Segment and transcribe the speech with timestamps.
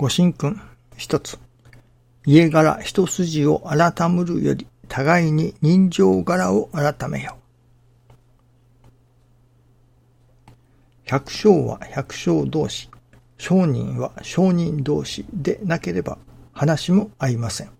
[0.00, 0.60] ご神君
[0.96, 1.40] 一つ。
[2.24, 7.36] 家柄一筋を改むるより、互いに人情柄を改めよ。
[11.04, 12.88] 百姓は百姓同士、
[13.38, 16.18] 商人は商人同士でなければ
[16.52, 17.70] 話も合いません。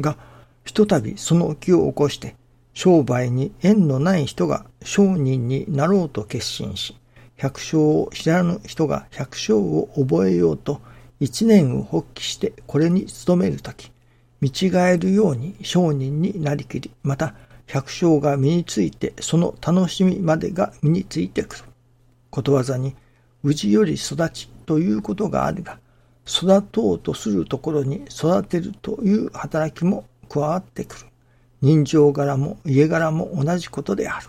[0.00, 0.16] が、
[0.64, 2.34] ひとたびその気を起こして、
[2.74, 6.96] 商売に縁のない人が商人になろうと決心し、
[7.36, 10.80] 百姓を知らぬ人が百姓を覚えようと
[11.20, 13.90] 一年を発起してこれに努めるとき、
[14.40, 17.34] 見違えるように商人になりきり、また
[17.66, 21.64] 百姓が身についてその楽しみまでが身についてくる。
[22.30, 22.94] ことわざに、
[23.42, 25.78] 氏より育ちということがあるが、
[26.26, 31.06] 育とうとするところに育てるという働きも加わってくる。
[31.60, 34.28] 人情柄も家柄も同じことである。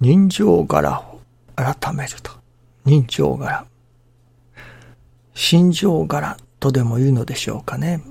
[0.00, 1.15] 人情柄を
[1.56, 2.30] 改めると。
[2.84, 3.66] 人情柄。
[5.34, 8.02] 心情柄とでも言うのでしょうかね。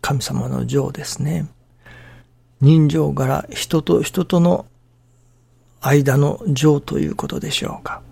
[0.00, 1.46] 神様の情ですね。
[2.60, 4.66] 人情柄、人と人との
[5.80, 8.02] 間の情ということでしょうか。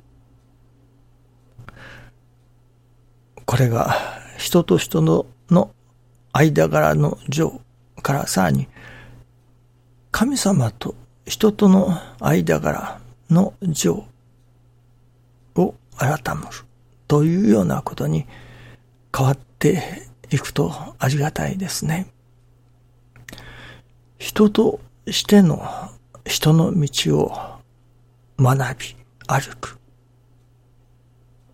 [3.44, 3.96] これが
[4.38, 5.70] 人と人のの
[6.32, 7.60] 間柄の情
[8.02, 8.68] からさらに
[10.10, 10.94] 神様と
[11.26, 14.04] 人との間柄の情
[15.98, 16.44] 改む
[17.06, 18.27] というようなことに
[19.16, 22.06] 変わっていくとありがたいですね。
[24.19, 25.91] 人としての
[26.24, 27.32] 人の道を
[28.38, 29.78] 学び、歩く。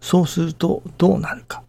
[0.00, 1.62] そうするとどうなるか。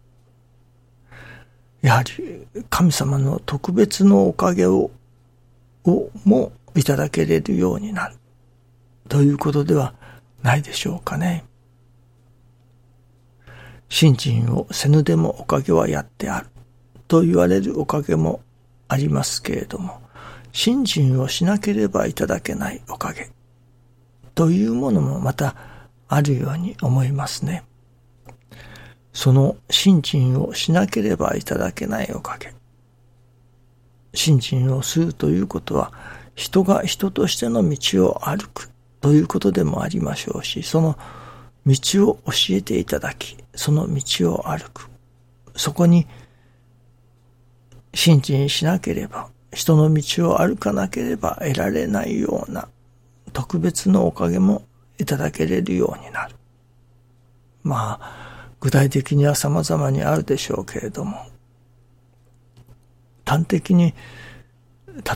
[1.80, 4.90] やはり神様の特別のおかげを、
[5.84, 8.16] をもいただけれるようになる。
[9.08, 9.94] ということでは
[10.42, 11.45] ないでしょうかね。
[13.88, 16.46] 信心をせぬでもおかげはやってある。
[17.08, 18.40] と言われるおかげも
[18.88, 20.00] ありますけれども、
[20.52, 23.30] 信心をしなければいただけないおかげ。
[24.34, 25.54] というものもまた
[26.08, 27.64] あるように思いますね。
[29.12, 32.54] その信心をしなければいただけないおかげ。
[34.14, 35.92] 信心をするということは、
[36.34, 38.70] 人が人としての道を歩く
[39.00, 40.98] ということでもありましょうし、その
[41.66, 44.88] 道を教えていただき、その道を歩く。
[45.56, 46.06] そこに、
[47.94, 52.68] 信心しなければ、人の道を歩かなければ得られないような
[53.32, 54.62] 特別のおかげも
[54.98, 56.34] いただけれるようになる。
[57.62, 61.26] まあ、具体的には様々にあるでしょうけれども、
[63.24, 63.94] 端的に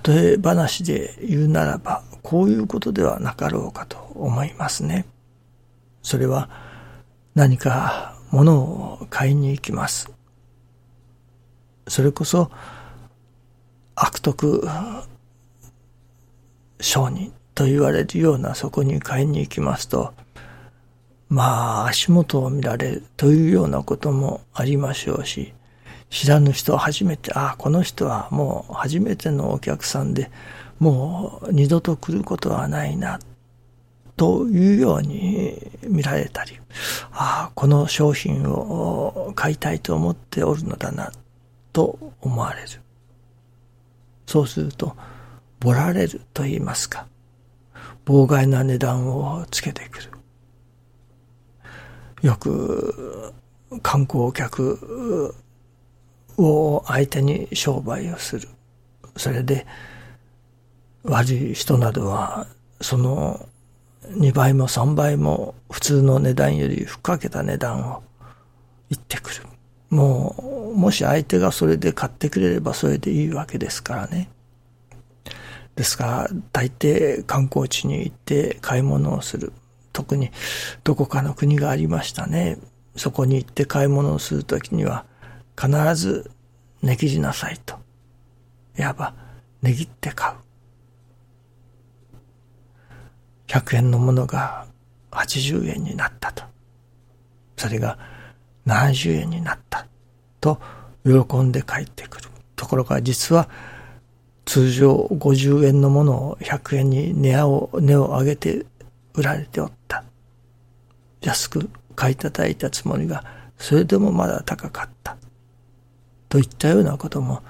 [0.04, 5.06] 例え話で言うならば、こういうことではなかろうかと思いますね。
[6.02, 6.48] それは
[7.34, 10.10] 何か物を買いに行きます。
[11.88, 12.50] それこそ
[13.94, 14.66] 悪徳
[16.80, 20.14] 商人と言われるようなそこに買いに行きますと、
[21.28, 25.52] まあ、足元を見られるというようなこともありましょうし、
[26.08, 30.30] 知らぬ人は初めて、ああ、この人はもう初めてのお客さんで、
[30.78, 33.20] もう二度と来ることはないな、
[34.20, 35.56] というように
[35.88, 36.60] 見られたり、
[37.10, 41.10] ああ、この商品を買いたいと思っておるのだな、
[41.72, 42.68] と思われる。
[44.26, 44.94] そうすると、
[45.58, 47.06] ぼられると言いますか、
[48.04, 50.10] 妨害な値段をつけてくる。
[52.20, 53.32] よく
[53.80, 55.34] 観光客
[56.36, 58.48] を相手に商売をする。
[59.16, 59.66] それで
[61.04, 62.46] 悪い人などは
[62.82, 63.48] その
[64.10, 68.02] 2倍も3倍も普通の値段よりふっかけた値段を
[68.90, 69.42] 言ってくる。
[69.88, 70.34] も
[70.72, 74.28] う、もし相手がそれで買ってくれればそれでいいわけですからね。
[75.76, 79.52] ですから、大抵観光地に行って買い物をする。
[79.92, 80.30] 特に
[80.84, 82.58] どこかの国がありましたね。
[82.96, 85.04] そこに行って買い物をするときには
[85.60, 86.30] 必ず
[86.82, 87.78] 値切りなさいと。
[88.78, 89.14] いわば
[89.62, 90.49] 値切って買う。
[93.50, 94.66] 100円のものが
[95.10, 96.44] 80円になったと。
[97.56, 97.98] それが
[98.64, 99.88] 70円になった
[100.40, 100.60] と
[101.04, 102.28] 喜んで帰ってくる。
[102.54, 103.48] ところが実は
[104.44, 108.66] 通常50円のものを100円に値を値を上げて
[109.14, 110.04] 売られておった。
[111.20, 113.24] 安く買い叩いたつもりが、
[113.58, 115.16] それでもまだ高かった。
[116.28, 117.42] といったようなことも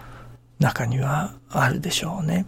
[0.58, 2.46] 中にはあるでしょうね。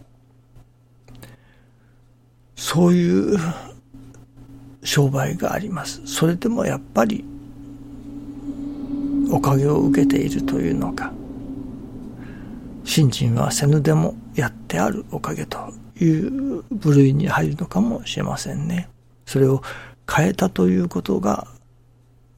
[2.62, 3.38] そういう
[4.85, 6.00] 商売があります。
[6.06, 7.25] それでもやっぱり
[9.32, 11.12] おかげを受けているというのか、
[12.85, 15.59] 信心はせぬでもやってあるおかげと
[16.00, 18.88] いう部類に入るのかもしれませんね。
[19.26, 19.61] それを
[20.09, 21.49] 変えたということが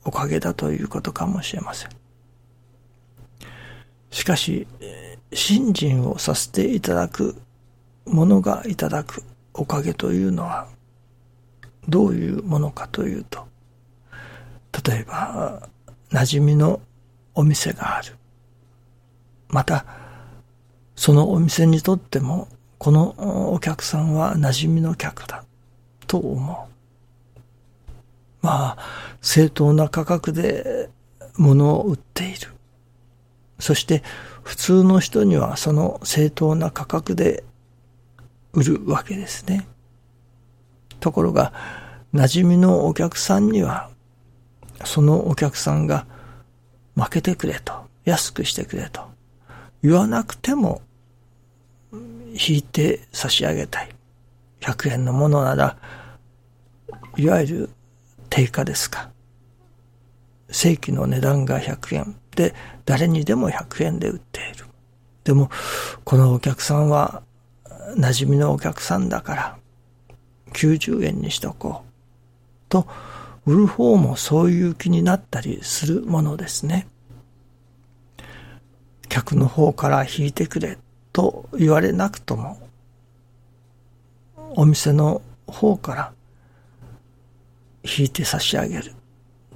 [0.07, 1.91] おかげだということかもしれません。
[4.11, 4.67] しかし、
[5.35, 7.37] 信心をさせていただく
[8.07, 9.23] ものがいただく
[9.55, 10.69] おかげというのは
[11.89, 13.47] どういうものかというと、
[14.87, 15.69] 例えば、
[16.11, 16.81] 馴染みの
[17.35, 18.17] お店がある。
[19.49, 19.87] また、
[20.97, 22.49] そのお店にとっても、
[22.79, 25.45] このお客さんは馴染みの客だ、
[26.07, 26.75] と思う。
[28.45, 28.79] まあ、
[29.21, 30.91] 正当な価格で
[31.37, 32.51] 物を売っている。
[33.59, 34.03] そして
[34.43, 37.45] 普通の人にはその正当な価格で
[38.55, 39.67] 売るわけですね。
[41.01, 41.53] ところが、
[42.15, 43.91] 馴染みのお客さんには、
[44.85, 46.07] そのお客さんが
[46.95, 47.75] 負けてくれと、
[48.05, 49.03] 安くしてくれと
[49.83, 50.83] 言わなくても
[51.93, 53.89] 引いて差し上げたい。
[54.61, 55.77] 100円のものなら、
[57.17, 57.71] いわゆる
[58.31, 59.11] 定価ですか。
[60.49, 62.55] 正規の値段が100円で、
[62.85, 64.65] 誰にでも100円で売っている。
[65.25, 65.51] でも、
[66.05, 67.23] このお客さんは、
[67.97, 69.57] 馴染みのお客さんだから、
[70.53, 71.93] 90円にしとこう。
[72.69, 72.87] と、
[73.47, 76.87] 売る方もそういう気になったりするものですね。
[79.09, 80.79] 客の方から引いてくれ
[81.13, 82.59] と言われなくとも、
[84.57, 86.13] お店の方から
[87.85, 88.93] 引いて差し上げる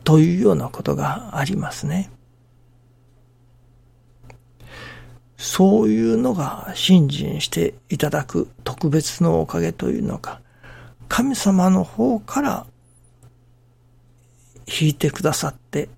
[0.04, 2.10] というようなことがありますね。
[5.38, 10.40] そういうのが信心していただく特別のおかげというのか、
[11.08, 12.66] 神様の方から
[14.66, 15.88] 引いてくださって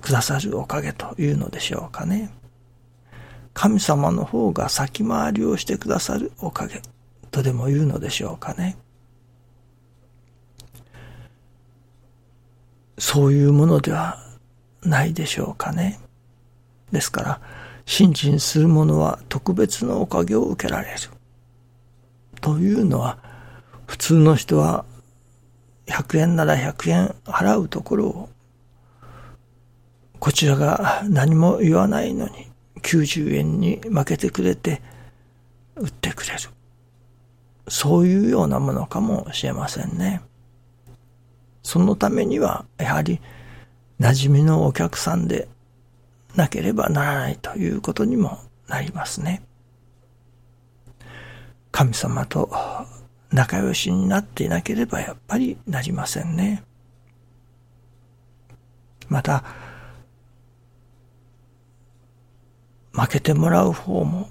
[0.00, 2.30] くださるおかげというのでしょうかね。
[3.52, 6.80] 神様の方が先回りをしてくださるおかげ
[7.30, 8.78] とでも言うのでしょうかね。
[12.98, 14.18] そういうものでは
[14.82, 16.00] ないでしょうかね。
[16.90, 17.40] ですから、
[17.86, 20.98] 信心する者は特別のおかげを受けられる。
[22.40, 23.18] というのは、
[23.86, 24.84] 普通の人は
[25.86, 28.28] 100円なら100円払うところを、
[30.18, 32.50] こちらが何も言わないのに
[32.80, 34.80] 90円に負けてくれて
[35.76, 36.38] 売ってくれる。
[37.68, 40.20] そういうようなものかもしれませんね。
[41.62, 43.20] そのためには、やはり、
[44.00, 45.48] 馴染みのお客さんで
[46.34, 48.38] なければならないということにも
[48.68, 49.42] なりますね。
[51.70, 52.50] 神様と
[53.30, 56.62] 仲良しになっていなければやっぱりなりませんね。
[59.08, 59.44] また、
[62.92, 64.30] 負けてもらう方も、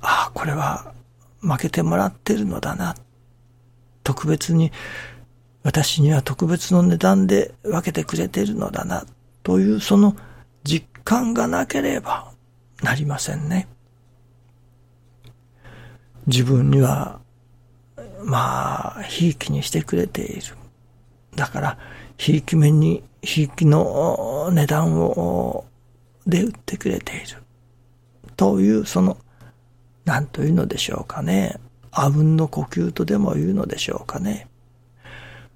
[0.00, 0.92] ああ、これは
[1.40, 2.96] 負けてもらってるのだな。
[4.02, 4.72] 特別に、
[5.62, 9.04] 私には特別の値段で分けてくれているのだな。
[9.42, 10.16] というその
[11.06, 12.32] 感がなければ
[12.82, 13.68] なりませんね。
[16.26, 17.20] 自分には、
[18.24, 20.42] まあ、ひいきにしてくれている。
[21.36, 21.78] だから、
[22.18, 25.64] ひいき目に、ひいきの値段を、
[26.26, 27.40] で売ってくれている。
[28.36, 29.16] という、その、
[30.04, 31.54] 何というのでしょうかね。
[31.92, 34.48] あうんの呼吸とでも言うのでしょうかね。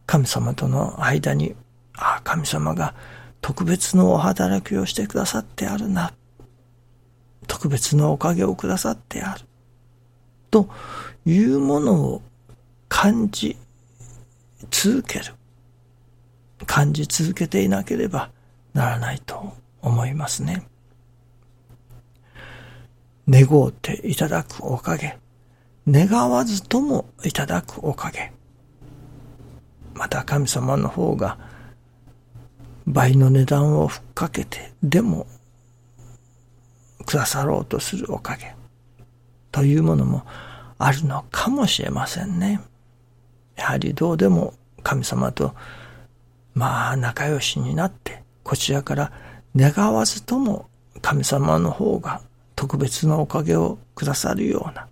[0.06, 1.56] 神様との間に、
[1.96, 2.94] ああ、神様が
[3.50, 6.12] 特別のお働きをしてくださってあるな。
[7.48, 9.40] 特別のおかげをくださってある。
[10.52, 10.68] と
[11.26, 12.22] いうものを
[12.88, 13.56] 感じ
[14.70, 15.34] 続ける。
[16.64, 18.30] 感じ続けていなければ
[18.72, 19.52] ならないと
[19.82, 20.62] 思いますね。
[23.28, 25.18] 願うていただくおかげ。
[25.88, 28.32] 願わずともいただくおかげ。
[29.92, 31.49] また神様の方が
[32.86, 35.26] 倍の値段をふっかけてでも
[37.06, 38.54] くださろうとするおかげ
[39.52, 40.24] というものも
[40.78, 42.60] あるのかもしれませんね。
[43.56, 45.54] やはりどうでも神様と
[46.54, 49.12] まあ仲良しになってこちらから
[49.54, 50.68] 願わずとも
[51.02, 52.22] 神様の方が
[52.56, 54.86] 特別なおかげをくださるような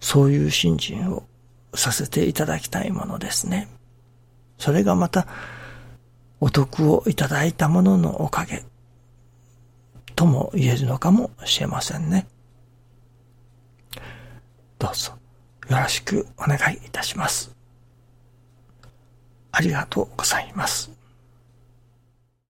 [0.00, 1.24] そういう信心を
[1.74, 3.68] させていただきたいものですね。
[4.58, 5.26] それがまた
[6.40, 8.64] お得をいただいたもののおかげ
[10.16, 12.26] とも言えるのかもしれませんね。
[14.78, 15.12] どうぞ
[15.68, 17.54] よろしくお願いいたします。
[19.52, 20.90] ありがとうございます。